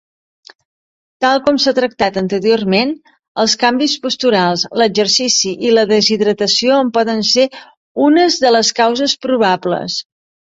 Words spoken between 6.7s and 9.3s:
en poden ser unes de les causes